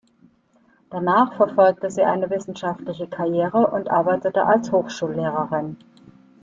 [0.89, 5.77] Danach verfolgte sie eine wissenschaftliche Karriere und arbeitete als Hochschullehrerin.